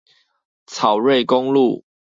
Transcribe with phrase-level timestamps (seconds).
[0.65, 1.85] 草瑞公路